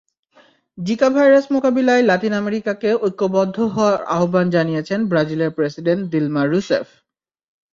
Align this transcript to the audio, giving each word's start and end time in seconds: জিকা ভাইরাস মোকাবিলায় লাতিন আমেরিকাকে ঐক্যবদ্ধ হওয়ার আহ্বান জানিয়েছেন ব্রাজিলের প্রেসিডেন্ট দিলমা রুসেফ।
জিকা 0.77 1.07
ভাইরাস 1.09 1.45
মোকাবিলায় 1.51 2.03
লাতিন 2.03 2.33
আমেরিকাকে 2.33 2.89
ঐক্যবদ্ধ 3.01 3.57
হওয়ার 3.73 3.99
আহ্বান 4.15 4.45
জানিয়েছেন 4.49 4.99
ব্রাজিলের 5.07 5.51
প্রেসিডেন্ট 5.51 6.03
দিলমা 6.13 6.43
রুসেফ। 6.45 6.87